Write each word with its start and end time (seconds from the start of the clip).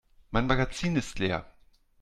Mein 0.31 0.47
Magazin 0.47 0.95
ist 0.95 1.19
leer. 1.19 1.45